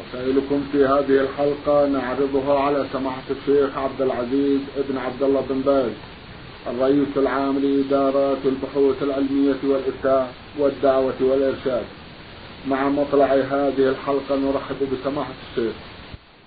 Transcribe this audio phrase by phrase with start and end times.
[0.00, 5.90] رسائلكم في هذه الحلقة نعرضها على سماحة الشيخ عبد العزيز ابن عبد الله بن باز
[6.66, 11.84] الرئيس العام لإدارات البحوث العلمية والإفتاء والدعوة والإرشاد.
[12.68, 15.74] مع مطلع هذه الحلقة نرحب بسماحة الشيخ.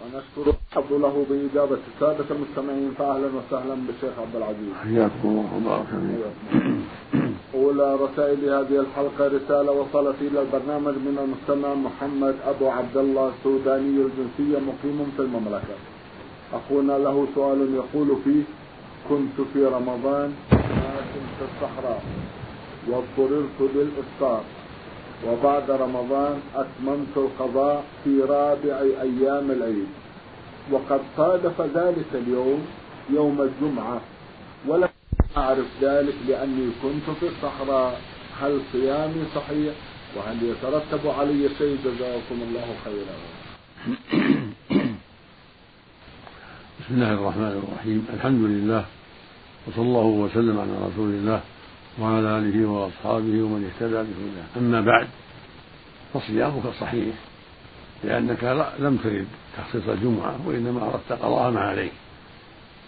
[0.01, 4.73] ونشكر الحظ له بإجابة السادة المستمعين فأهلا وسهلا بالشيخ عبد العزيز.
[4.83, 7.18] حياكم الله وبارك فيكم.
[7.55, 13.97] أولى رسائل هذه الحلقة رسالة وصلت إلى البرنامج من المستمع محمد أبو عبد الله السوداني
[14.07, 15.75] الجنسية مقيم في المملكة.
[16.53, 18.43] أخونا له سؤال يقول فيه
[19.09, 22.03] كنت في رمضان ماشٍ في الصحراء
[22.89, 24.43] واضطررت للإفطار
[25.27, 29.87] وبعد رمضان أتممت القضاء في رابع أيام العيد
[30.71, 32.65] وقد صادف ذلك اليوم
[33.09, 34.01] يوم الجمعة
[34.67, 34.88] ولم
[35.39, 38.01] أعرف ذلك لأني كنت في الصحراء.
[38.41, 39.73] هل صيامي صحيح؟
[40.15, 43.15] وهل يترتب علي شيء؟ جزاكم الله خيرا.
[46.79, 48.07] بسم الله الرحمن الرحيم.
[48.13, 48.85] الحمد لله
[49.67, 51.41] وصلى الله وسلم على رسول الله
[51.99, 54.47] وعلى آله وأصحابه ومن اهتدى بهداه.
[54.57, 55.07] أما بعد
[56.13, 57.15] فصيامك صحيح
[58.03, 58.43] لأنك
[58.79, 61.91] لم ترد تخصيص الجمعة وإنما أردت قضاء ما عليك.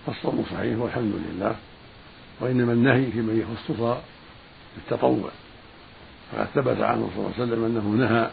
[0.05, 1.55] فالصوم صحيح والحمد لله.
[2.41, 3.97] وإنما النهي في من يخصص
[4.75, 5.29] بالتطوع
[6.31, 8.29] فقد ثبت عنه صلى الله عليه وسلم أنه نهى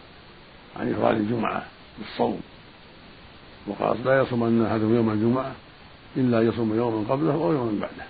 [0.76, 1.66] عن إفراد الجمعة
[1.98, 2.40] بالصوم.
[3.66, 5.52] وقال لا يصومن أحدهم يوم الجمعة
[6.16, 8.06] إلا يصوم يوما قبله أو يوما بعده.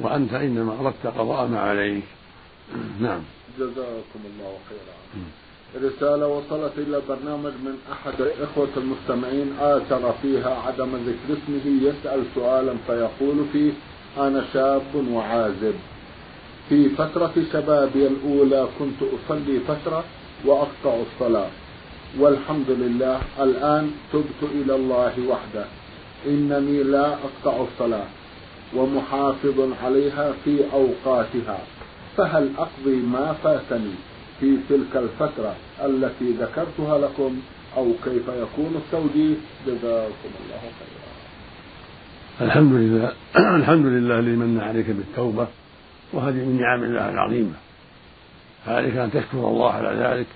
[0.00, 2.04] وأنت إنما أردت قضاء ما عليك.
[3.00, 3.20] نعم.
[3.58, 4.98] جزاكم الله خيرا.
[5.88, 9.52] رسالة وصلت إلى البرنامج من أحد الإخوة المستمعين.
[9.60, 13.72] آثر فيها عدم ذكر اسمه يسأل سؤالا فيقول فيه
[14.18, 15.74] أنا شاب وعازب.
[16.68, 20.04] في فترة شبابي الأولى كنت أصلي فترة
[20.44, 21.50] وأقطع الصلاة.
[22.18, 25.64] والحمد لله الآن تبت إلى الله وحده.
[26.26, 28.06] إنني لا أقطع الصلاة
[28.76, 31.58] ومحافظ عليها في أوقاتها.
[32.16, 33.94] فهل أقضي ما فاتني
[34.40, 37.40] في تلك الفترة التي ذكرتها لكم؟
[37.76, 39.34] أو كيف يكون التوجيه؟
[39.66, 41.17] جزاكم الله خيرا.
[42.40, 43.12] الحمد لله
[43.60, 45.46] الحمد لله الذي من عليك بالتوبة
[46.12, 47.54] وهذه من نعم الله العظيمة.
[48.66, 50.26] فعليك أن تشكر الله على ذلك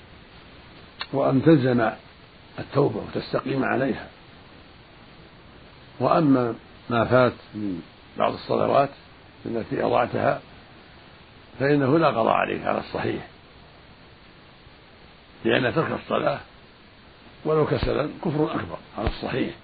[1.13, 1.91] وأن تلزم
[2.59, 4.09] التوبة وتستقيم عليها.
[6.01, 6.55] وأما
[6.91, 7.83] ما فات من
[8.19, 8.91] بعض الصلوات
[9.47, 10.41] التي أضعتها
[11.61, 13.27] فإنه لا قضاء عليك على الصحيح.
[15.45, 16.41] لأن ترك الصلاة
[17.45, 19.55] ولو كسلا كفر أكبر على الصحيح.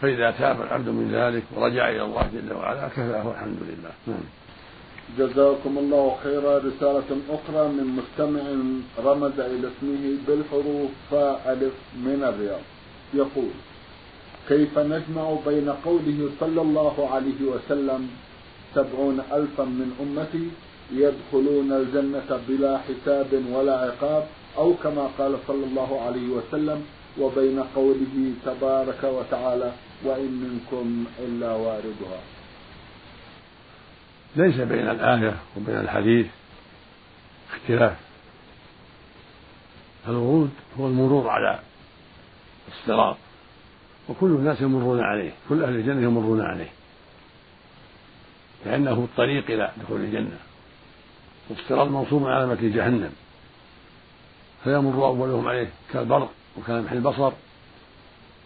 [0.00, 3.92] فإذا تاب العبد من ذلك ورجع إلى الله جل وعلا كفاه الحمد لله.
[4.06, 4.26] نعم.
[5.18, 6.58] جزاكم الله خيرا.
[6.58, 8.42] رسالة أخرى من مستمع
[9.04, 12.64] رمز إلى اسمه بالحروف فاء ألف من الرياض.
[13.14, 13.52] يقول
[14.48, 18.10] كيف نجمع بين قوله صلى الله عليه وسلم
[18.74, 20.46] سبعون ألفا من أمتي
[20.92, 24.24] يدخلون الجنة بلا حساب ولا عقاب
[24.58, 26.84] أو كما قال صلى الله عليه وسلم
[27.20, 29.72] وبين قوله تبارك وتعالى
[30.04, 32.20] وإن منكم إلا واردها.
[34.36, 36.26] ليس بين الآية وبين الحديث
[37.52, 37.96] اختلاف.
[40.08, 41.60] الورود هو المرور على
[42.68, 43.16] الصراط
[44.08, 46.68] وكل الناس يمرون عليه كل أهل الجنة يمرون عليه
[48.66, 50.38] لأنه الطريق إلى دخول الجنة.
[51.50, 53.12] والصراط منصوب على مكي جهنم
[54.64, 57.32] فيمر أولهم عليه كالبرق وكلمح البصر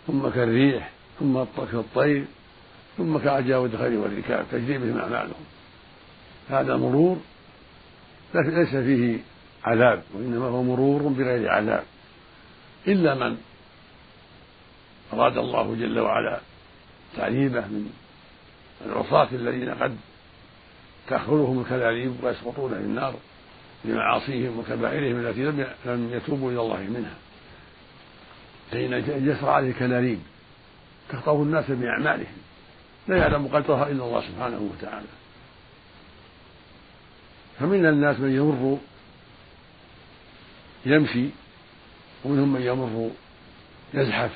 [0.06, 0.93] ثم كالريح.
[1.20, 2.24] ثم كالطير
[2.96, 5.44] ثم كعجاوة الخير والركاب تجري بهم أعمالهم.
[6.50, 7.20] هذا مرور
[8.34, 9.18] ليس فيه
[9.64, 11.84] عذاب وإنما هو مرور بغير عذاب.
[12.86, 13.36] إلا من
[15.12, 16.40] أراد الله جل وعلا
[17.16, 17.90] تعذيبه من
[18.86, 19.96] العصاة الذين قد
[21.08, 23.14] تأخذهم الكلاليب ويسقطون في النار
[23.84, 27.14] لمعاصيهم وكبائرهم التي لم يتوبوا إلى الله منها.
[28.70, 28.92] فإن
[29.28, 30.20] يسرى عليه كلاليب
[31.08, 32.36] تخطف الناس بأعمالهم.
[33.08, 35.06] لا يعلم قدرها إلا الله سبحانه وتعالى.
[37.60, 38.78] فمن الناس من يمر
[40.86, 41.28] يمشي
[42.24, 43.10] ومنهم من يمر
[43.94, 44.30] يزحف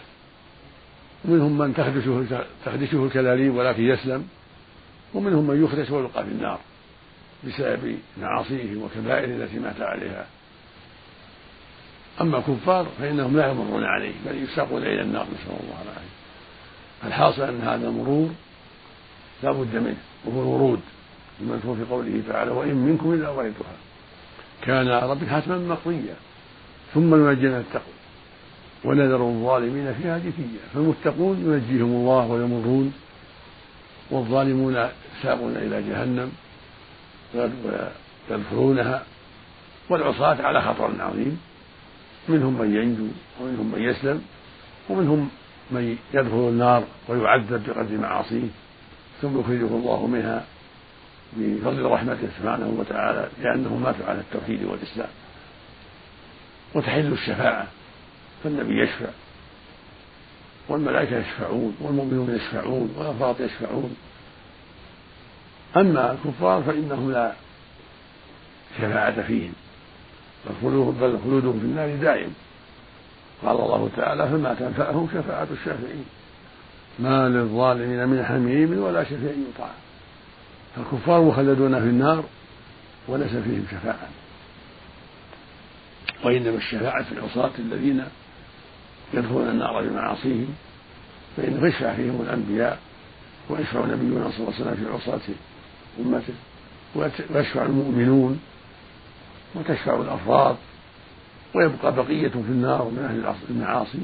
[1.24, 4.28] ومنهم من تخدشه تخدشه الكلاليب ولكن يسلم
[5.14, 6.60] ومنهم من يخدش ويلقى في النار
[7.44, 10.26] بسبب معاصيه وكبائر التي مات عليها.
[12.20, 16.17] أما الكفار فإنهم لا يمرون عليه بل يساقون إلى النار نسأل الله العافية.
[17.04, 18.30] الحاصل أن هذا المرور
[19.42, 20.80] لا بد منه وهو الورود
[21.40, 23.76] المذكور في قوله تعالى وإن منكم إلا واردها
[24.62, 26.14] كان ربك حتما مقضيا
[26.94, 27.98] ثم ننجينا التقوى.
[28.84, 32.92] ونذر الظالمين فيها جثيا فالمتقون ينجيهم الله ويمرون
[34.10, 34.88] والظالمون
[35.22, 36.32] ساقون إلى جهنم
[38.30, 39.02] ويدخلونها
[39.90, 41.40] والعصاة على خطر عظيم
[42.28, 43.06] منهم من ينجو
[43.40, 44.22] ومنهم من يسلم
[44.88, 45.28] ومنهم
[45.70, 48.48] من يدخل النار ويعذب بقدر معاصيه
[49.22, 50.44] ثم يخرجه الله منها
[51.36, 55.08] بفضل رحمته سبحانه وتعالى لأنهم ماتوا على التوحيد والإسلام.
[56.74, 57.66] وتحل الشفاعة
[58.44, 59.08] فالنبي يشفع
[60.68, 63.96] والملائكة يشفعون والمؤمنون يشفعون والأفراط يشفعون.
[65.76, 67.32] أما الكفار فإنهم لا
[68.78, 69.52] شفاعة فيهم
[71.00, 72.34] بل خلودهم في النار دائم.
[73.43, 76.05] قال الله تعالى فما تنفعهم شفاعة الشافعين
[76.99, 79.70] ما للظالمين من حميم ولا شفيع يطاع.
[80.79, 82.25] الكفار مخلدون في النار
[83.08, 84.08] وليس فيهم شفاعة.
[86.25, 88.05] وإنما الشفاعة في العصاة الذين
[89.14, 90.55] يدخلون النار بمعاصيهم
[91.37, 92.79] فإنه يشفع فيهم الأنبياء
[93.50, 95.20] ويشفع نبينا صلى الله عليه وسلم في عصاة
[96.00, 96.35] أمته
[97.35, 98.40] ويشفع المؤمنون
[99.55, 100.56] وتشفع الأفراد
[101.54, 103.98] ويبقى بقية في النار من أهل المعاصي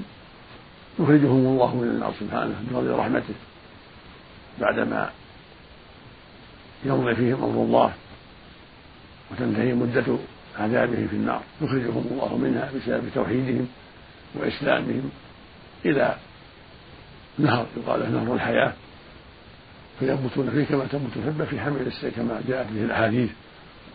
[0.99, 3.35] يخرجهم الله من النار سبحانه بفضل رحمته
[4.61, 5.11] بعدما
[6.85, 7.93] يمضي فيهم أمر الله
[9.31, 10.05] وتنتهي مدة
[10.58, 11.43] عذابهم في النار.
[11.62, 13.69] يخرجهم الله منها بسبب توحيدهم
[14.35, 15.11] وإسلامهم
[15.85, 16.17] إلى
[17.38, 18.73] نهر يقال له نهر الحياة.
[20.00, 23.31] فينبتون فيه كما تنبت الحبة في حمل السيف كما جاءت به الأحاديث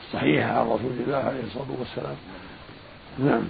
[0.07, 2.16] الصحيحة عن رسول الله عليه الصلاة والسلام.
[3.19, 3.44] نعم.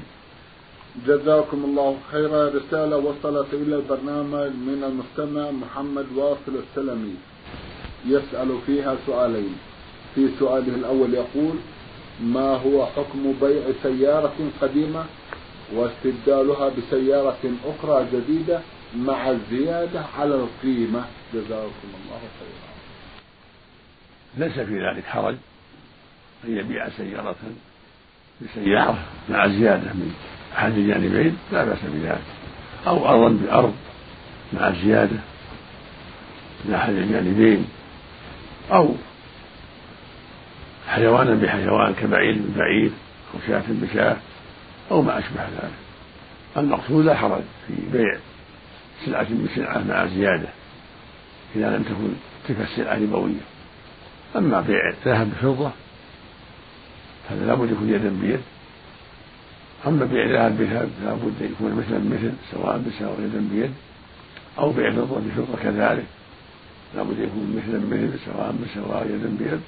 [1.07, 2.49] جزاكم الله خيرا.
[2.49, 7.15] رسالة وصلت إلى البرنامج من المستمع محمد واصل السلمي.
[8.05, 9.55] يسأل فيها سؤالين.
[10.15, 11.55] في سؤاله الأول يقول
[12.23, 15.05] ما هو حكم بيع سيارة قديمة
[15.73, 18.59] واستبدالها بسيارة أخرى جديدة
[18.97, 22.69] مع الزيادة على القيمة؟ جزاكم الله خيرا.
[24.37, 25.35] ليس في ذلك حرج
[26.45, 27.35] أن يبيع سيارة
[28.41, 28.99] بسيارة
[29.29, 30.13] مع زيادة من
[30.57, 32.21] أحد الجانبين لا بأس بذلك.
[32.87, 33.73] أو أرضا بأرض
[34.53, 35.17] مع زيادة
[36.65, 37.67] من أحد الجانبين.
[38.71, 38.95] أو
[40.87, 42.91] حيوانا بحيوان كبعير ببعير
[43.33, 44.17] أو شاة بشاة
[44.91, 45.73] أو ما أشبه ذلك.
[46.57, 48.17] المقصود لا حرج في بيع
[49.05, 50.49] سلعة بسلعة مع زيادة
[51.55, 52.13] إذا لم تكن
[52.47, 53.41] تلك السلعة ربوية
[54.35, 55.71] أما بيع ذهب بفضة
[57.29, 58.39] هذا لابد يكون يدا بيد.
[59.87, 63.71] أما بيع ذهب بذهب لابد يكون مثلا بمثل سواء بسواء يدا بيد
[64.59, 66.05] أو بيع فضة بفضة كذلك.
[66.95, 69.61] لابد يكون مثلا بمثل سواء بسواء يدا بيد.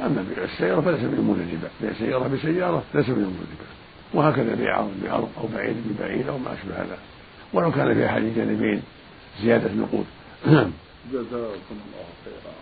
[0.00, 3.68] أما بيع السيارة فليس أمور الربا بيع سيارة بسيارة ليس أمور الربا
[4.14, 6.98] وهكذا بيع أرض بأرض أو بعير ببعير أو ما أشبه هذا.
[7.52, 8.82] ولو كان في أحد الجانبين
[9.42, 10.06] زيادة نقود.
[11.12, 12.54] جزاكم الله خيرا.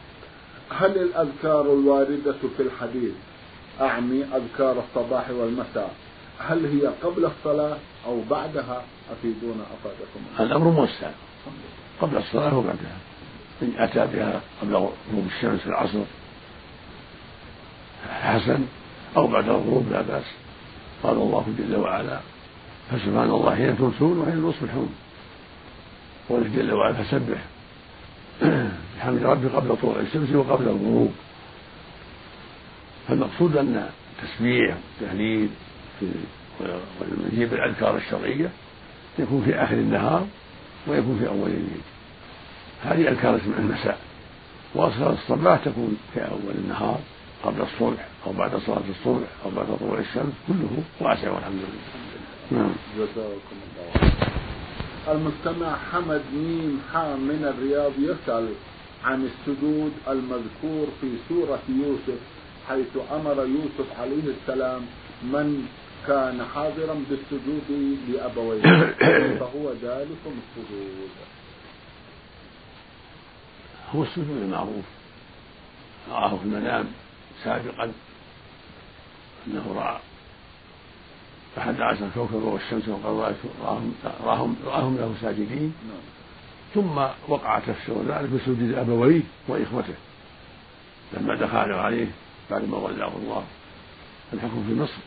[0.71, 3.13] هل الأذكار الواردة في الحديث؟
[3.81, 5.95] أعني أذكار الصباح والمساء.
[6.39, 10.21] هل هي قبل الصلاة أو بعدها؟ أفيدونا أفادكم.
[10.41, 11.11] الأمر موسع.
[12.01, 12.97] قبل الصلاة وبعدها
[13.63, 16.05] إن أتى بها قبل غروب الشمس في العصر.
[18.11, 18.67] حسن.
[19.17, 20.25] أو بعد الغروب لا بأس.
[21.03, 22.21] قال الله جل وعلا
[22.91, 24.95] فسبحان الله حين تمسون وحين تصبحون.
[26.29, 27.39] قوله جل وعلا فسبح
[28.97, 31.13] بحمد ربك قبل طلوع الشمس وقبل الغروب.
[33.09, 33.89] فالمقصود أن
[34.23, 35.49] التسبيح والتهليل
[37.01, 38.51] ونجيب الأذكار الشرعية
[39.19, 40.27] يكون في آخر النهار
[40.87, 41.83] ويكون في أول الليل.
[42.85, 43.99] هذه أذكار المساء.
[44.75, 47.01] وأذكار الصباح تكون في أول النهار
[47.45, 52.61] قبل الصبح أو بعد صلاة الصبح أو بعد طلوع الشمس كله واسع والحمد لله.
[52.63, 52.73] نعم.
[52.99, 54.13] جزاكم الله
[55.09, 58.49] المستمع حمد ميم حام من الرياض يسأل
[59.05, 62.21] عن السجود المذكور في سورة يوسف
[62.69, 64.83] حيث أمر يوسف عليه السلام
[65.23, 65.69] من
[66.07, 68.63] كان حاضرا بالسجود لأبويه.
[69.41, 71.11] فهو ذلكم السجود.
[73.95, 74.85] هو السجود المعروف
[76.11, 76.87] رآه في المنام
[77.45, 77.93] سابقا.
[79.47, 79.99] أنه رأى
[81.59, 83.95] أحد عشر كوكبا والشمس والقمر رآهم,
[84.25, 85.75] رآهم, رآهم له ساجدين.
[85.89, 86.17] نعم.
[86.75, 89.95] ثم وقع تفسير ذلك بسجود أبويه وإخوته.
[91.13, 92.07] لما دخلوا عليه
[92.51, 93.45] بعد ما ولاه الله
[94.33, 95.03] الحكم في مصر.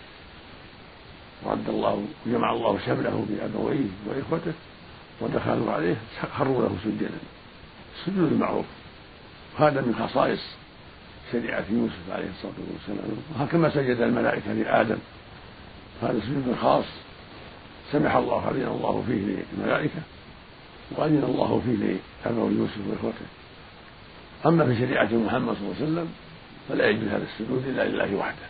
[1.43, 4.53] ورد الله وجمع الله شمله بأبويه وإخوته
[5.22, 5.96] ودخلوا عليه
[6.38, 7.10] خروا له سجدا.
[7.96, 8.65] السجود المعروف.
[9.58, 10.39] هذا من خصائص
[11.31, 13.10] شريعة يوسف عليه الصلاة والسلام.
[13.36, 14.98] وهكما سجد الملائكة لآدم.
[16.01, 16.86] هذا سجود خاص
[17.91, 20.01] سمح الله أذن الله فيه للملائكة
[20.91, 23.25] وأذن الله فيه لأبوي يوسف وإخوته.
[24.46, 26.10] أما في شريعة محمد صلى الله عليه وسلم
[26.70, 28.48] فلا يجوز هذا السجود إلا لله وحده.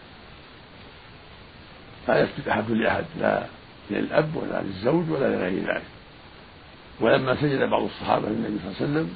[2.08, 3.46] لا يسجد أحد لأحد لا
[3.92, 5.84] للأب ولا للزوج ولا لغير ذلك.
[7.00, 9.16] ولما سجد بعض الصحابة للنبي صلى الله عليه وسلم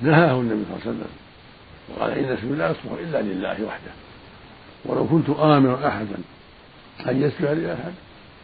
[0.00, 1.10] نهاه النبي صلى الله عليه وسلم
[1.88, 3.92] وقال إن السجود لا يصلح إلا لله وحده.
[4.84, 6.16] ولو كنت آمر أحدا
[7.08, 7.92] أن يسجد لأحد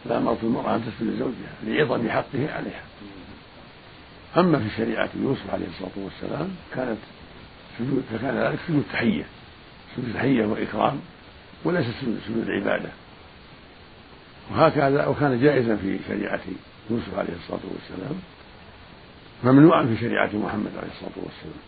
[0.05, 2.83] لأمرت المرأة أن تسجد لزوجها لعظم حقه عليها.
[4.37, 6.97] أما في شريعة يوسف عليه الصلاة والسلام كانت
[7.79, 9.25] سجود فكان ذلك سجود تحية.
[9.95, 10.99] سجود تحية وإكرام
[11.63, 11.85] وليس
[12.27, 12.89] سجود عبادة
[14.51, 16.41] وهكذا وكان جائزا في شريعة
[16.89, 18.19] يوسف عليه الصلاة والسلام
[19.43, 21.63] ممنوعا في شريعة محمد عليه الصلاة والسلام.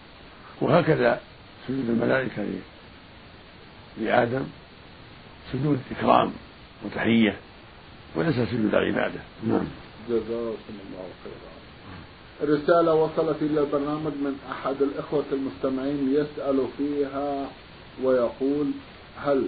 [0.61, 1.19] وهكذا
[1.67, 2.45] سجود الملائكة
[4.01, 4.43] لآدم
[5.53, 6.31] سجود إكرام
[6.85, 7.37] وتحية
[8.15, 9.19] وليس سجود عبادة.
[9.47, 9.67] نعم.
[10.09, 11.51] جزاكم الله خيرا.
[12.55, 17.47] رسالة وصلت إلى البرنامج من أحد الإخوة المستمعين يسأل فيها
[18.03, 18.71] ويقول
[19.17, 19.47] هل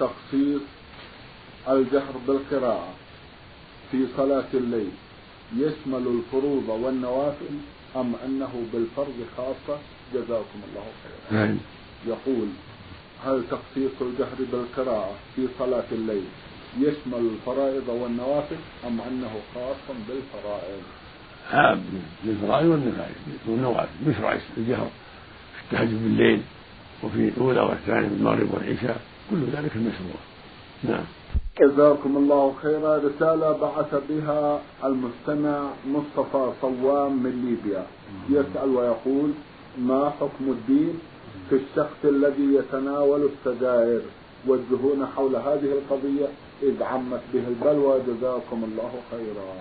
[0.00, 0.62] تخصيص
[1.68, 2.94] الجهر بالقراءة
[3.92, 4.90] في صلاة الليل
[5.56, 7.54] يشمل الفروض والنوافل
[7.96, 9.78] أم أنه بالفرض خاصة؟
[10.14, 11.44] جزاكم الله خيرا.
[11.46, 11.56] نعم.
[12.06, 12.48] يقول
[13.24, 16.24] هل تخصيص الجهر بالقراءة في صلاة الليل
[16.78, 20.82] يشمل الفرائض والنوافل أم أنه خاص بالفرائض؟
[21.52, 21.84] عام
[22.24, 23.14] للفرائض والنفائل
[23.48, 24.90] والنوافل يشرع الجهر.
[25.54, 26.42] في التهجد بالليل.
[27.04, 29.00] وفي الأولى والثانية من المغرب والعشاء
[29.30, 30.20] كل ذلك مشروع
[30.84, 31.04] نعم.
[31.60, 32.96] جزاكم الله خيرا.
[32.96, 37.86] رسالة بعث بها المستمع مصطفى صوام من ليبيا.
[38.30, 39.30] يسأل ويقول
[39.78, 40.98] ما حكم الدين
[41.50, 44.00] في الشخص الذي يتناول السجائر
[44.46, 46.26] وجهونا حول هذه القضية؟
[46.62, 48.00] إذ عمت به البلوى.
[48.06, 49.54] جزاكم الله خيرا.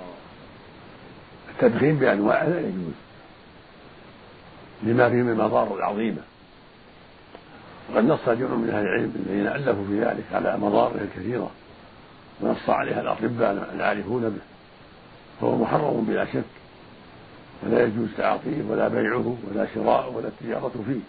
[1.50, 2.96] التدخين بأنواعه لا يجوز.
[4.84, 6.22] لما فيه من المضار العظيمة
[7.90, 11.52] وقد نص جمع من أهل العلم الذين ألفوا في ذلك على مضاره الكثيرة
[12.42, 14.42] ونص عليها الأطباء العارفون به
[15.42, 16.44] فهو محرم بلا شك
[17.64, 21.00] ولا يجوز تعاطيه ولا بيعه ولا شراءه ولا التجارة فيه.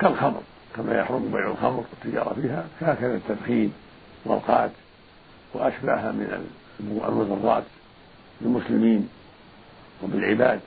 [0.00, 0.42] كالخمر
[0.76, 3.72] كما يحرم بيع الخمر والتجارة فيها هكذا التدخين
[4.24, 4.70] والقات
[5.54, 6.48] وأشباهها من
[6.80, 7.64] المضرات
[8.40, 9.08] بالمسلمين
[10.02, 10.60] وبالعباد.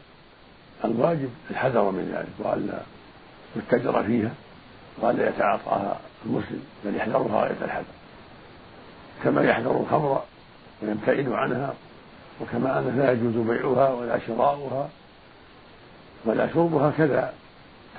[0.86, 2.82] الواجب الحذر من ذلك وألا
[3.56, 4.32] يتجر فيها.
[4.98, 7.84] وألا يتعاطاها المسلم بل يحذرها غاية الحذر
[9.24, 10.24] كما يحذر الخمر
[10.82, 11.74] ويبتعد عنها
[12.42, 14.90] وكما أنه لا يجوز بيعها ولا شراؤها
[16.26, 17.34] ولا شربها كذا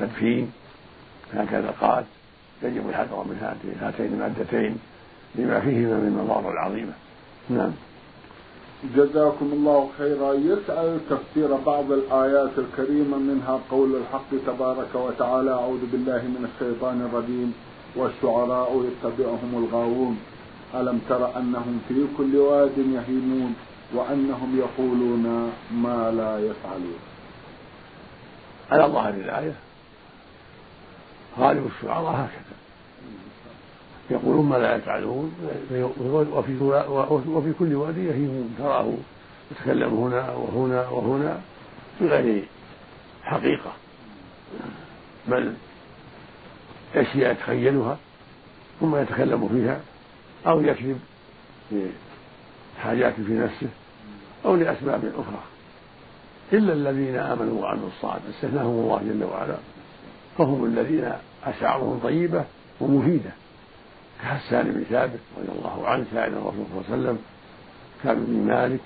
[0.00, 0.52] تدفين
[1.34, 2.04] هكذا قال.
[2.62, 4.78] يجب الحذر من هاتين المادتين
[5.34, 6.92] لما فيهما من المضار العظيمة.
[7.50, 7.72] نعم.
[8.84, 10.32] جزاكم الله خيرا.
[10.34, 17.54] يسأل تفسير بعض الآيات الكريمة منها قول الحق تبارك وتعالى أعوذ بالله من الشيطان الرجيم
[17.96, 20.18] والشعراء يتبعهم الغاوون.
[20.74, 23.54] ألم تر أنهم في كل واد يهيمون
[23.94, 26.98] وأنهم يقولون ما لا يفعلون.
[28.70, 29.54] على ظاهر الآية
[31.38, 32.65] غالب الشعراء هكذا.
[34.10, 35.34] يقولون ما لا يفعلون
[36.10, 36.56] وفي
[37.28, 38.92] وفي كل وادي يهيمون تراه
[39.50, 41.40] يتكلم هنا وهنا وهنا
[42.00, 42.44] بغير
[43.22, 43.72] حقيقة.
[45.28, 45.52] بل
[46.94, 47.98] أشياء يتخيلها
[48.80, 49.80] ثم يتكلم فيها
[50.46, 51.00] أو يكذب
[52.78, 53.68] لحاجات في نفسه
[54.44, 55.42] أو لأسباب أخرى.
[56.52, 59.56] إلا الذين آمنوا وعملوا الصالحات استثناهم الله جل وعلا
[60.38, 61.12] فهم الذين
[61.44, 62.44] أشعارهم طيبة
[62.80, 63.30] ومفيدة.
[64.22, 67.18] كحسان بن ثابت رضي الله عنه سائل الرسول صلى الله عليه وسلم
[68.04, 68.80] كعب بن مالك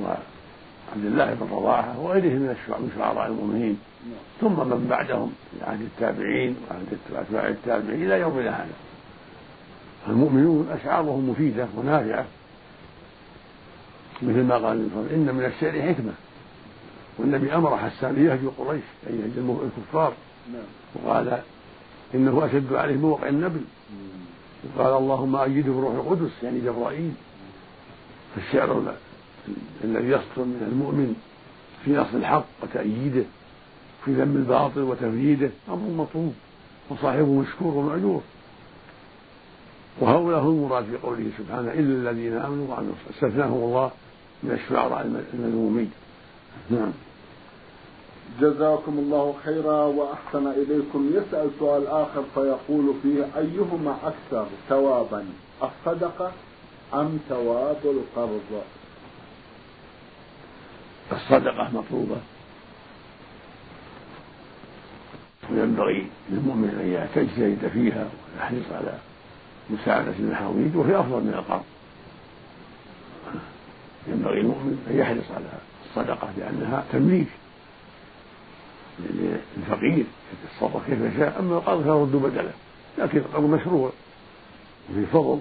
[0.00, 3.78] وعبد الله بن رواحة وغيرهم من شعراء المؤمنين.
[4.40, 8.74] ثم من بعدهم في عهد التابعين وعهد اتباع التابعين إلى يومنا هذا
[10.08, 12.26] المؤمنون أشعارهم مفيدة ونافعة
[14.22, 16.12] مثل ما قال إن من الشعر حكمة.
[17.18, 20.12] والنبي أمر حسان ليهجو قريش اي يهجو الكفار.
[20.52, 20.62] نعم.
[20.94, 21.40] وقال
[22.14, 23.60] إنه أشد عليه موقع النبل.
[24.78, 27.12] قال اللهم أيده بروح القدس يعني جبرائيل.
[28.34, 28.94] فالشعر
[29.84, 31.14] الذي يصدر من المؤمن
[31.84, 33.24] في نصر الحق وتأييده
[34.04, 36.34] في ذم الباطل وتفريده أمر مطلوب
[36.90, 38.22] وصاحبه مشكور ومأجور
[40.00, 43.90] وهؤلاء هم المراد في قوله سبحانه إلا الذين آمنوا وعملوا استثناهم الله
[44.42, 45.90] من الشعراء المذمومين.
[46.70, 46.92] نعم.
[48.40, 51.10] جزاكم الله خيرا وأحسن إليكم.
[51.14, 55.26] يسأل سؤال آخر فيقول فيه أيهما أكثر ثوابا
[55.62, 56.32] الصدقة
[56.94, 58.62] أم ثواب القرض؟
[61.12, 62.16] الصدقة مطلوبة.
[65.50, 68.98] وينبغي للمؤمن أن يجتهد فيها ويحرص على
[69.70, 71.64] مساعدة المحاويج وهي أفضل من القرض.
[74.08, 75.46] ينبغي المؤمن أن يحرص على
[75.86, 77.28] الصدقة لأنها تمليك
[78.98, 80.06] للفقير
[80.44, 82.52] يتصرف كيف يشاء أما القرض فيرد بدله.
[82.98, 83.90] لكن القرض مشروع
[84.90, 85.38] وفيه فضل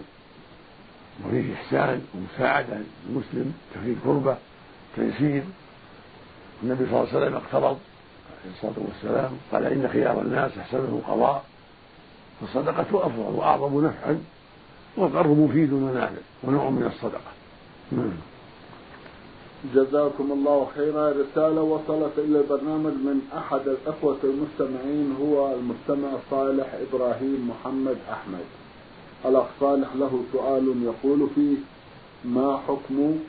[1.26, 4.38] وفيه إحسان ومساعدة للمسلم تفريج كربة
[4.96, 5.44] تيسير.
[6.64, 7.78] النبي صلى الله عليه وسلم اقترض
[8.44, 11.44] عليه الصلاة والسلام قال إن خيار الناس أحسنهم قضاء
[12.42, 14.24] فالصدقة أفضل وأعظم نفعا
[14.98, 17.32] والقرض مفيد ونافع ونوع من الصدقة.
[17.92, 18.12] نعم.
[19.76, 21.10] جزاكم الله خيرا.
[21.10, 28.46] رسالة وصلت إلى البرنامج من أحد الأخوة المستمعين هو المستمع صالح إبراهيم محمد أحمد.
[29.26, 31.58] الأخ صالح له سؤال يقول فيه
[32.26, 33.20] ما حكم؟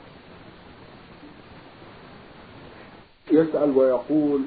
[3.31, 4.41] يسأل ويقول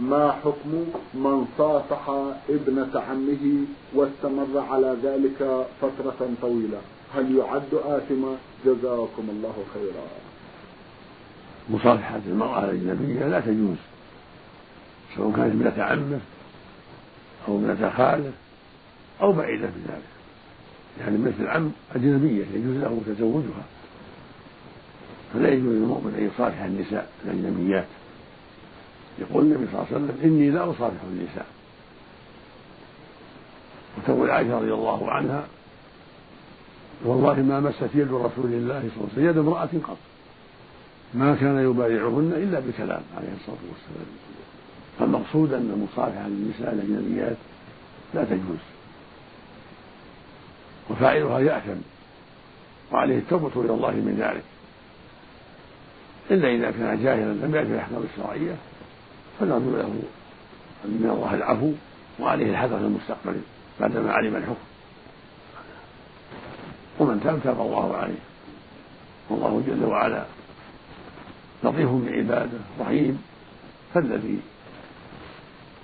[0.00, 0.72] ما حكم
[1.14, 2.08] من صافح
[2.48, 3.64] ابنة عمه
[3.94, 6.80] واستمر على ذلك فترة طويلة؟
[7.14, 10.31] هل يعد آثما؟ جزاكم الله خيرا.
[11.70, 13.76] مصافحة المرأة الأجنبية لا تجوز
[15.16, 16.20] سواء كانت ابنة عمه
[17.48, 18.32] أو ابنة خاله
[19.20, 20.02] أو بعيدة من ذلك.
[21.00, 23.64] يعني ابنة العم أجنبية يجوز له تزوجها.
[25.34, 27.86] فلا يجوز للمؤمن أن يصافح النساء الأجنبيات.
[29.18, 31.46] يقول النبي صلى الله عليه وسلم إني لا أصافح النساء.
[33.98, 35.46] وتقول عائشة رضي الله عنها
[37.04, 39.96] والله ما مست يد رسول الله صلى الله عليه وسلم يد امرأة قط.
[41.14, 44.06] ما كان يبايعهن إلا بكلام عليه الصلاة والسلام.
[44.98, 47.36] فالمقصود أن المصافحة للنساء الأجنبيات
[48.14, 48.62] لا تجوز.
[50.90, 51.80] وفاعلها يأثم
[52.92, 54.42] وعليه التوبة إلى الله من ذلك.
[56.30, 58.56] إلا إذا كان جاهلا لم يعرف الأحكام الشرعية
[59.40, 60.02] فنرجو له.
[60.84, 61.72] من الله العفو
[62.20, 63.40] وعليه الحذر في المستقبل
[63.80, 64.64] بعدما علم الحكم.
[66.98, 68.22] ومن تاب تاب الله عليه.
[69.30, 70.24] والله جل وعلا
[71.64, 73.22] لطيف بعباده رحيم.
[73.94, 74.38] فالذي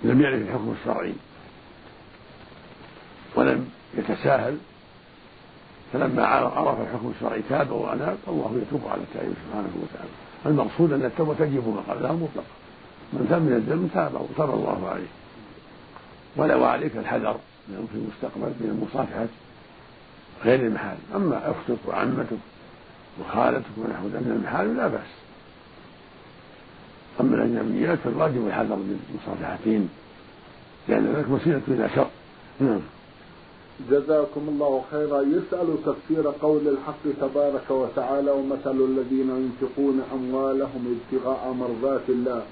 [0.05, 1.15] لم يعرف الحكم الشرعي
[3.35, 4.59] ولم يتساهل
[5.93, 10.11] فلما عرف الحكم الشرعي تاب وأناب الله يتوب على التائب سبحانه وتعالى.
[10.47, 12.47] المقصود أن التوبة تجب ما قبلها مطلقا
[13.13, 15.07] من تاب من الذنب تاب تاب الله عليه.
[16.37, 19.27] ولو عليك الحذر في المستقبل من المصافحة
[20.45, 20.97] غير المحال.
[21.15, 22.39] أما أختك وعمتك
[23.21, 25.28] وخالتك ونحو ذلك من المحال لا بأس.
[27.21, 29.89] أما الأجنبيات فالواجب الحذر من مصافحتهم
[30.89, 32.07] لأن ذلك وسيلة إلى شر
[32.61, 32.81] نعم.
[33.91, 35.21] جزاكم الله خيرا.
[35.23, 42.43] يسأل تفسير قول الحق تبارك وتعالى ومثل الذين ينفقون أموالهم ابتغاء مرضات الله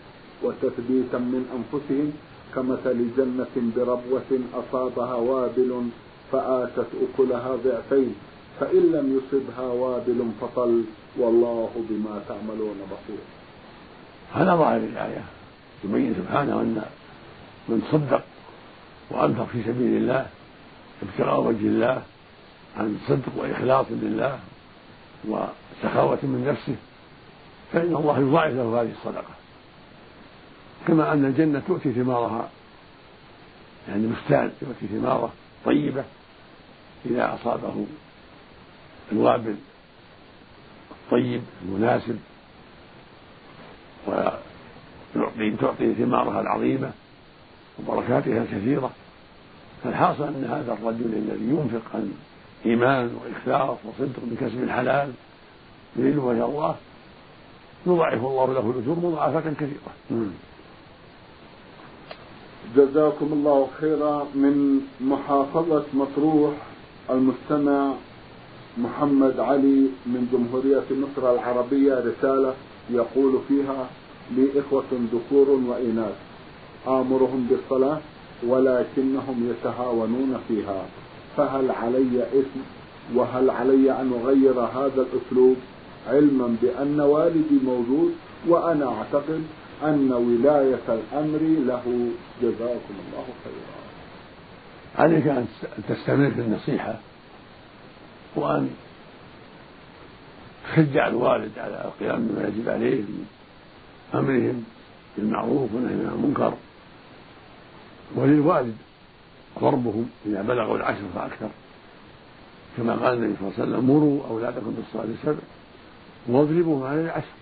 [0.42, 2.12] وتثبيتا من أنفسهم
[2.55, 5.88] كمثل جنة بربوة أصابها وابل
[6.33, 8.14] فآتت أكلها ضعفين
[8.61, 10.85] فإن لم يصبها وابل فطل
[11.18, 13.36] والله بما تعملون بصير.
[14.34, 15.24] هذا ظاهر الآية.
[15.84, 16.82] يبين سبحانه أن
[17.68, 18.22] من صدق
[19.10, 20.26] وأنفق في سبيل الله
[21.02, 22.02] ابتغاء وجه الله
[22.76, 24.38] عن صدق وإخلاص لله
[25.24, 26.76] وسخاوة من نفسه
[27.72, 29.34] فإن الله يضاعف له هذه الصدقة.
[30.86, 32.48] كما أن الجنة تؤتي ثمارها
[33.88, 35.32] يعني بستان يؤتي ثمارة
[35.64, 36.04] طيبة
[37.06, 37.86] إذا أصابه
[39.12, 39.56] الوابل
[40.90, 42.18] الطيب المناسب.
[44.06, 46.90] ويعطي تعطي ثمارها العظيمة
[47.78, 48.90] وبركاتها الكثيرة.
[49.84, 52.12] فالحاصل أن هذا الرجل الذي ينفق عن
[52.66, 55.12] إيمان وإخلاص وصدق بكسب الحلال
[55.96, 56.74] يريد وجه الله
[57.86, 59.92] يضاعف الله له الأجور مضاعفة كثيرة.
[62.76, 66.54] جزاكم الله خيرا من محافظة مطروح
[67.10, 67.92] المستمع
[68.78, 71.94] محمد علي من جمهورية مصر العربية.
[71.94, 72.54] رسالة.
[72.90, 73.88] يقول فيها
[74.37, 76.14] لي إخوة ذكور وإناث
[76.88, 78.01] آمرهم بالصلاة
[78.46, 80.87] ولكنهم يتهاونون فيها.
[81.37, 82.61] فهل علي إثم
[83.14, 85.57] وهل علي أن أغير هذا الأسلوب
[86.09, 88.14] علما بأن والدي موجود؟
[88.49, 89.42] وأنا أعتقد
[89.85, 92.11] أن ولاية الأمر له.
[92.42, 93.77] جزاكم الله خيرا.
[94.99, 95.46] عليك أن
[95.88, 97.01] تستمر في النصيحة
[98.37, 98.70] وأن
[100.72, 103.26] تشجع الوالد على القيام بما يجب عليه من
[104.14, 104.64] أمرهم
[105.16, 106.55] بالمعروف والنهي عن المنكر.
[108.16, 108.76] وللوالد
[109.61, 111.48] ضربهم إذا بلغوا العشر فأكثر.
[112.76, 115.42] كما قال النبي صلى الله عليه وسلم مروا أولادكم بالصلاة سبع
[116.29, 117.37] واضربوهم على العشر.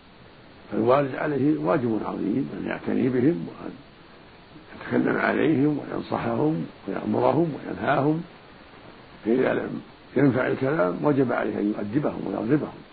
[0.73, 3.73] فالوالد عليه واجب عظيم أن يعتني بهم وأن
[4.75, 8.23] يتكلم عليهم وينصحهم ويأمرهم وينهاهم.
[9.25, 9.83] فإذا لم
[10.17, 12.84] ينفع الكلام وجب عليه أن يؤدبهم ويضربهم.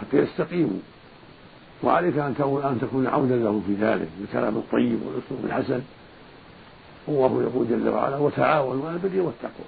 [0.00, 0.78] حتى يستقيموا.
[1.82, 2.34] وعليك أن
[2.80, 5.80] تكون عونا له في ذلك بالكلام الطيب والأسلوب الحسن.
[7.08, 9.66] والله يقول جل وعلا وتعاونوا على البر والتقوى.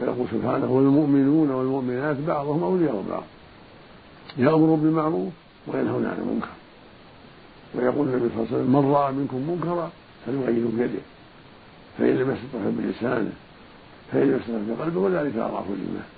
[0.00, 3.22] ويقول سبحانه والمؤمنون والمؤمنات بعضهم أولياء بعض
[4.38, 5.32] يأمر بالمعروف
[5.66, 6.48] وينهون عن المنكر.
[7.74, 9.90] ويقول النبي صلى الله عليه وسلم من رأى منكم منكرا
[10.26, 11.02] فليغيره بيده
[11.98, 13.32] فإن لم يستطع بلسانه
[14.12, 16.08] فإن لم يستطع بقلبه وذلك أضعف الإيمان.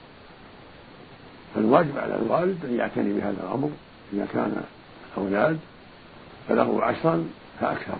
[1.54, 3.70] فالواجب على الوالد أن يعتني بهذا الأمر
[4.12, 4.62] إذا كان
[5.16, 5.58] الأولاد
[6.50, 7.24] بلغوا عشرا
[7.60, 7.96] فأكثر.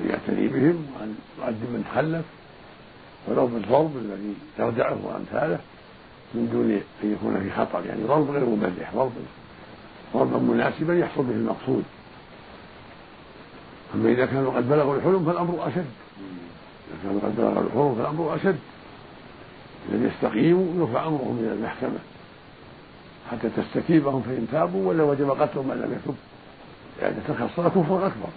[0.00, 2.24] أن يعتني بهم وأن يؤدب من تخلف
[3.28, 5.58] ولو بالضرب الذي يردعه وأمثاله
[6.34, 6.70] من دون
[7.04, 7.86] أن يكون في خطر.
[7.86, 9.12] يعني ضرب غير مبرح ضرب
[10.14, 11.84] ضربا مناسبا يحصل به المقصود.
[13.94, 15.90] أما إذا كانوا قد بلغوا الحلم فالأمر أشد.
[16.88, 18.58] إذا كانوا قد بلغوا الحلم فالأمر أشد.
[19.92, 21.98] لم يستقيموا يرفع أمرهم إلى المحكمة.
[23.30, 26.14] حتى تستتيبهم فإن تابوا ولا وجب قتلهم من لم يتب.
[27.02, 28.28] يعني ترك الصلاة كفر أكبر.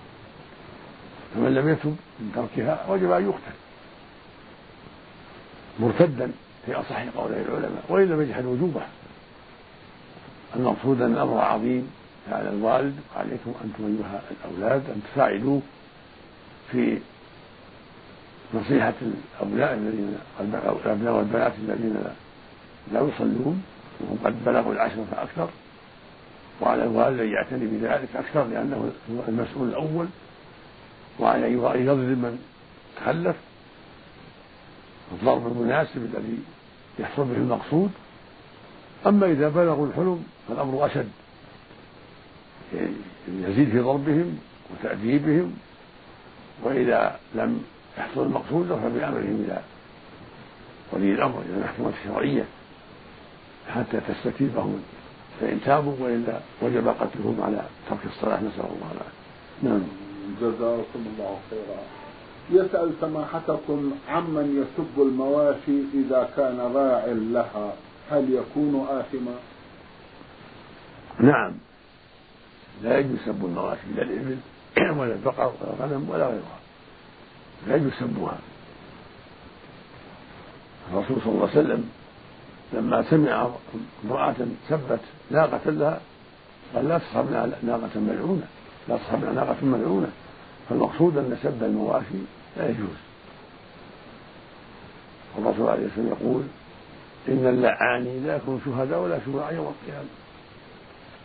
[1.35, 3.57] فمن لم يتب من تركها وجب أن يقتل.
[5.79, 6.31] مرتدا
[6.65, 8.87] في أصح قولي العلماء وإن لم يجحد وجوبها
[10.55, 11.91] المقصود أن الأمر عظيم.
[12.31, 15.61] على الوالد وعليكم أنتم أيها الأولاد أن تساعدوه
[16.71, 16.97] في
[18.53, 18.93] نصيحة
[19.41, 21.95] الأبناء الذين الأبناء والبنات الذين
[22.91, 23.63] لا يصلون.
[23.99, 25.49] وهم قد بلغوا العشر فأكثر
[26.61, 30.07] وعلى الوالد أن يعتني بذلك أكثر لأنه هو المسؤول الأول.
[31.19, 32.39] وعلى أن يضرب من
[32.97, 33.35] تخلف
[35.11, 36.37] الضرب المناسب الذي
[36.99, 37.91] يحصل به المقصود.
[39.07, 41.09] أما إذا بلغوا الحلم فالأمر أشد.
[43.27, 44.39] يزيد في ضربهم
[44.71, 45.53] وتأديبهم
[46.63, 47.63] وإذا لم
[47.97, 49.61] يحصل المقصود رفع بأمرهم إلى
[50.91, 52.45] ولي الأمر إلى المحكمة الشرعية.
[53.69, 54.83] حتى تستتيبهم
[55.41, 58.37] فإن تابوا وإلا وجب قتلهم على ترك الصلاة.
[58.37, 59.23] نسأل الله العافية.
[59.63, 59.81] نعم.
[60.41, 61.79] جزاكم الله خيرا.
[62.51, 67.73] يسأل سماحتكم عمن يسب المواشي إذا كان راع لها
[68.11, 69.35] هل يكون آثما؟
[71.19, 71.53] نعم.
[72.83, 74.37] لا يجوز سب المواشي لا الإبل
[74.99, 76.59] ولا البقر ولا الغنم ولا غيرها.
[77.67, 78.37] لا يجوز سبها.
[80.93, 81.89] الرسول صلى الله عليه وسلم
[82.73, 83.49] لما سمع
[84.05, 84.35] امرأة
[84.69, 84.99] سبت
[85.31, 85.99] ناقة لها
[86.75, 88.47] قال لا تصحبنا ناقة ملعونة
[88.87, 90.09] لا تصحبنا ناقة ملعونة.
[90.69, 92.21] فالمقصود أن سب المواشي
[92.57, 92.97] لا يجوز.
[95.37, 96.43] الرسول عليه الصلاة والسلام يقول
[97.27, 100.07] إن اللعانين لا يكون شهداء ولا شفعاء يوم القيامة.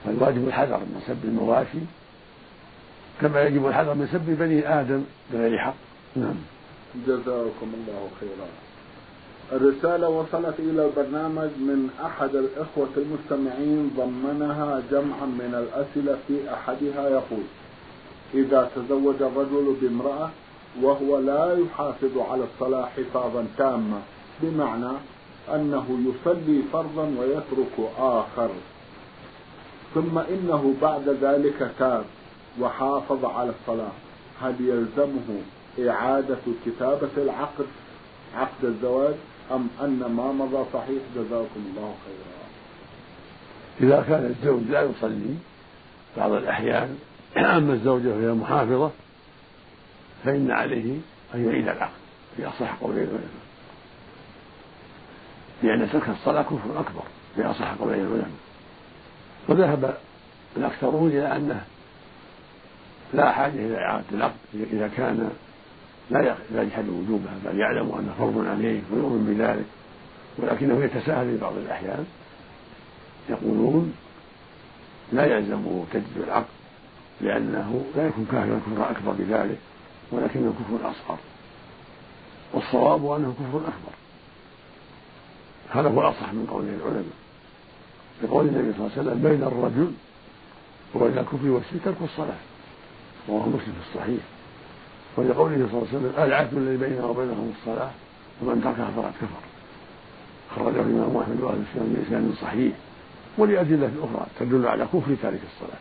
[0.05, 1.79] فالواجب الحذر من سب المواشي
[3.21, 5.75] كما يجب الحذر من سب بني آدم بغير حق.
[6.17, 6.35] نعم.
[7.07, 8.68] جزاكم الله خيرا.
[9.53, 17.45] الرسالة وصلت إلى البرنامج من أحد الإخوة المستمعين ضمنها جمعا من الأسئلة في أحدها يقول
[18.35, 20.31] إذا تزوج الرجل بامرأة
[20.83, 24.01] وهو لا يحافظ على الصلاة حفاظا تاما
[24.43, 24.93] بمعنى
[25.55, 28.51] أنه يصلي فرضا ويترك آخر.
[29.95, 32.05] ثم إنه بعد ذلك تاب
[32.61, 33.93] وحافظ على الصلاة
[34.41, 35.41] هل يلزمه
[35.89, 37.67] إعادة كتابة العقد؟
[38.35, 39.15] عقد الزواج
[39.51, 42.39] أم أن ما مضى صحيح جزاكم الله خيرا؟
[43.81, 45.35] إذا كان الزوج لا يصلي
[46.17, 46.99] بعض الأحيان
[47.37, 48.91] أما الزوجة وهي محافظة
[50.25, 50.99] فإن عليه
[51.35, 51.93] أن يعيد العقد
[52.37, 53.49] في أصح قولي العلماء
[55.63, 57.03] لأن ترك الصلاة كفر أكبر
[57.35, 58.31] في أصح قولي العلماء.
[59.49, 59.97] وذهب
[60.57, 61.65] الأكثرون إلى أنه
[63.15, 65.31] لا حاجة إلى إعادة العقد إذا كان
[66.11, 69.65] لا يجحد وجوبها بل يعلم أنه فرض عليه ويؤمن بذلك.
[70.39, 72.07] ولكنه يتساهل في بعض الأحيان.
[73.29, 73.95] يقولون
[75.13, 76.47] لا يلزمه تجديد العقد
[77.21, 79.59] لأنه لا يكون كافرا كفرا أكبر بذلك
[80.13, 81.19] ولكنه كفر أصغر.
[82.53, 83.95] والصواب أنه كفر أكبر.
[85.71, 87.19] هذا هو الأصح من قوله العلماء.
[88.23, 89.93] لقول النبي صلى الله عليه وسلم بين الرجل
[90.95, 92.39] وبين الكفر والشرك ترك الصلاة.
[93.29, 94.21] رواه مسلم في الصحيح.
[95.19, 97.91] ولقوله صلى الله عليه وسلم العهد الذي بيننا وبينهم الصلاة
[98.43, 99.43] ومن تركها فقد كفر.
[100.57, 102.73] خرجه الإمام أحمد وأهل السنة بإسناد صحيح
[103.39, 105.81] ولأدلة أخرى تدل على كفر تارك الصلاة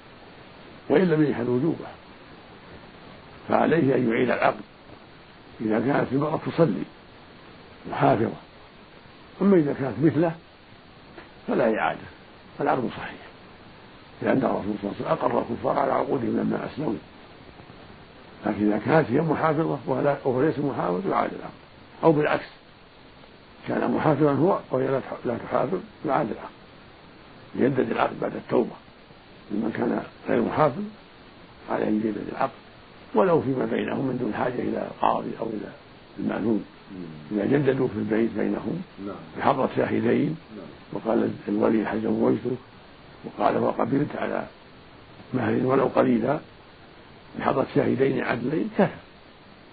[0.90, 1.88] وإن لم يجحد وجوبه.
[3.50, 4.62] فعليه أن يعيد العقد
[5.62, 6.84] إذا كانت المرأة تصلي
[7.92, 8.38] محافظة.
[9.42, 10.32] أما إذا كانت مثله
[11.48, 12.08] فلا إعادة
[12.62, 13.22] العقد صحيح
[14.22, 16.94] لأن الرسول صلى الله عليه وسلم أقر الكفار على عقودهم لما أسلموا.
[18.46, 21.52] لكن إذا كانت هي محافظة وهو ليس محافظ يعاد العقد
[22.04, 22.46] أو بالعكس
[23.68, 24.88] كان محافظا هو وهي
[25.26, 26.58] لا تحافظ يعاد العقد
[27.56, 28.76] يجدد العقد بعد التوبة.
[29.52, 30.84] لمن كان غير محافظ
[31.70, 32.52] عليه أن يجدد العقد.
[33.16, 35.72] ولو فيما بينهم من دون حاجة إلى القاضي أو إلى
[36.20, 36.66] المأذون.
[37.32, 39.16] إذا جددوا في البيت بينهم نعم.
[39.38, 40.66] بحضرة شاهدين نعم.
[40.94, 42.58] وقال الولي هل زوجتك
[43.26, 44.46] وقال وقبلت على
[45.34, 46.40] مهر ولو قليلا.
[47.40, 48.88] بحضرة شاهدين عدلين كفى.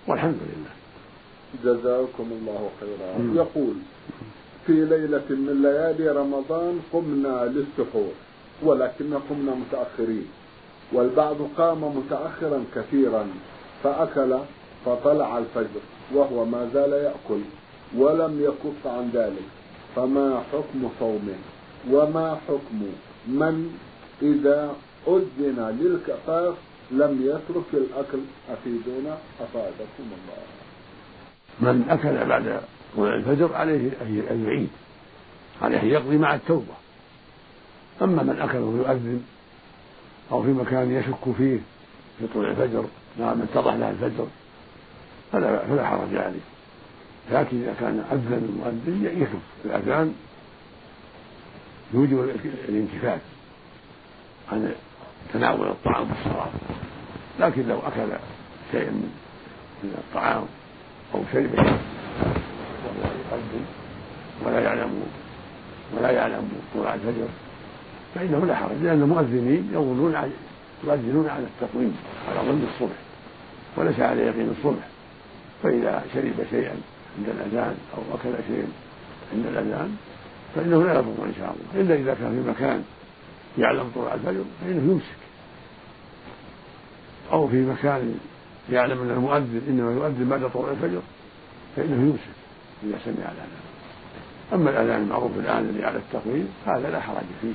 [0.06, 0.74] والحمد لله.
[1.64, 3.10] جزاكم الله خيرا.
[3.34, 3.74] يقول
[4.66, 8.12] في ليلة من ليالي رمضان قمنا للسحور
[8.62, 10.28] ولكن قمنا متأخرين.
[10.92, 13.26] والبعض قام متأخرا كثيرا
[13.84, 14.38] فأكل
[14.86, 15.82] فطلع الفجر
[16.14, 17.40] وهو ما زال يأكل
[17.96, 19.48] ولم يكف عن ذلك.
[19.96, 21.38] فما حكم صومه؟
[21.90, 22.80] وما حكم
[23.28, 23.78] من
[24.22, 24.74] إذا
[25.08, 26.54] أذن للكفاف
[26.90, 28.18] لم يترك الأكل
[28.50, 30.42] أفيدونا أفادكم الله.
[31.60, 32.60] من أكل بعد
[32.96, 34.68] طلوع الفجر عليه أن يعيد
[35.62, 36.74] عليه أن يقضي مع التوبة.
[38.02, 39.24] أما من أكل وهو يؤذن
[40.32, 41.58] أو في مكان يشك فيه
[42.18, 42.84] في طلوع الفجر
[43.18, 44.26] من اتضح له الفجر
[45.32, 46.40] فلا فلا حرج عليه.
[47.32, 50.14] لكن إذا كان أذن المؤذن يكف الأذان
[51.94, 52.30] يوجب
[52.68, 53.20] الانكفاف
[54.52, 54.74] عن
[55.34, 56.50] تناول الطعام والشراب.
[57.40, 58.12] لكن لو أكل
[58.72, 58.90] شيئا
[59.82, 60.44] من الطعام
[61.14, 63.64] أو شرب وهو يقدم
[64.46, 65.02] ولا يعلم
[65.98, 67.28] ولا يعلم طلوع الفجر
[68.14, 70.14] فإنه لا حرج لأن المؤذنين يظنون
[70.84, 71.96] يؤذنون على التقويم
[72.28, 72.96] على ظن الصبح
[73.76, 74.84] وليس على يقين الصبح.
[75.62, 76.76] فإذا شرب شيئا
[77.18, 78.68] عند الأذان أو أكل شيئا
[79.34, 79.96] عند الأذان
[80.54, 81.82] فإنه لا يضر إن شاء الله.
[81.82, 82.84] إلا إذا كان في مكان
[83.58, 85.23] يعلم طلوع الفجر فإنه يمسك.
[87.32, 88.18] أو في مكان
[88.72, 91.00] يعلم أن المؤذن إنما يؤذن بعد طلوع الفجر
[91.76, 92.34] فإنه يمسك
[92.84, 93.64] إذا سمع الأذان
[94.52, 97.54] أما الأذان المعروف الآن الذي على التقويم هذا لا حرج فيه.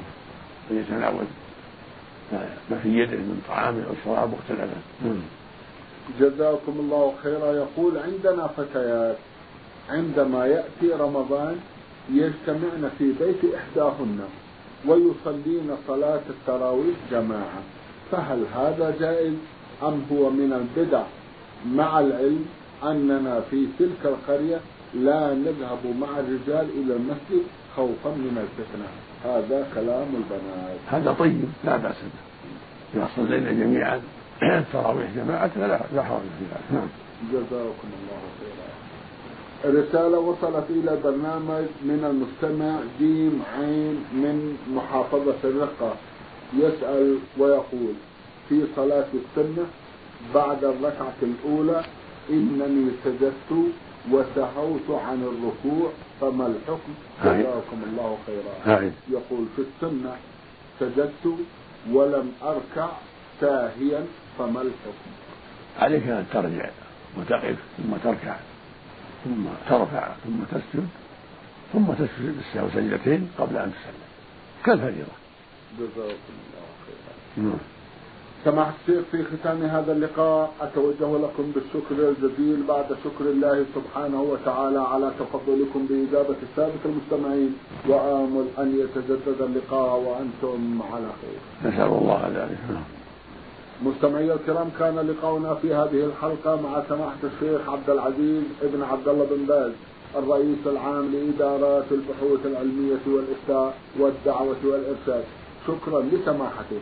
[0.71, 1.25] أن يتناول
[2.71, 5.21] ما في يده من طعام أو شراب وقت الأذان نعم.
[6.19, 7.53] جزاكم الله خيرا.
[7.53, 9.17] يقول عندنا فتيات.
[9.89, 11.59] عندما يأتي رمضان
[12.11, 14.19] يجتمعن في بيت إحداهن
[14.87, 17.61] ويصلين صلاة التراويح جماعة.
[18.11, 19.33] فهل هذا جائز؟
[19.83, 21.03] أم هو من البدع
[21.65, 22.45] مع العلم
[22.83, 24.59] أننا في تلك القرية
[24.93, 27.43] لا نذهب مع الرجال إلى المسجد
[27.75, 28.87] خوفا من الفتنة.
[29.25, 30.79] هذا كلام البنات.
[30.87, 32.99] هذا طيب لا بأس به.
[32.99, 34.01] إذا صلينا جميعا
[34.59, 36.71] التراويح جماعة لا لا حرج في ذلك.
[36.71, 36.87] نعم.
[37.31, 39.79] جزاكم الله خيرا.
[39.81, 45.93] رسالة وصلت إلى برنامج من المستمع جيم عين من محافظة الرقة.
[46.57, 47.93] يسأل ويقول
[48.49, 49.65] في صلاة السنة
[50.35, 51.83] بعد الركعة الأولى
[52.29, 53.51] إنني سجدت
[54.11, 58.53] وسهوت عن الركوع فما الحكم؟ جزاكم الله خيرا.
[59.09, 60.15] يقول في السنة
[60.79, 61.25] سجدت
[61.91, 62.89] ولم أركع
[63.41, 64.05] ساهيا
[64.37, 65.11] فما الحكم؟
[65.79, 66.69] عليك أن ترجع
[67.17, 68.35] وتقف ثم تركع
[69.25, 70.87] ثم ترفع ثم تسجد
[71.73, 74.09] ثم تسجد السهو سجدتين قبل أن تسلم.
[74.65, 75.15] كالفريضة
[75.79, 77.47] جزاكم الله خيرا.
[77.47, 77.78] نعم.
[78.45, 84.79] سماحة الشيخ في ختام هذا اللقاء أتوجه لكم بالشكر الجزيل بعد شكر الله سبحانه وتعالى
[84.79, 87.55] على تفضلكم بإجابة السادة المستمعين
[87.87, 91.71] وآمل أن يتجدد اللقاء وأنتم على خير.
[91.71, 92.59] نسأل الله ذلك
[93.83, 99.25] مستمعي الكرام كان لقاؤنا في هذه الحلقة مع سماحة الشيخ عبد العزيز ابن عبد الله
[99.31, 99.71] بن باز
[100.15, 105.23] الرئيس العام لإدارات البحوث العلمية والإفتاء والدعوة والإرشاد.
[105.67, 106.81] شكرا لسماحته.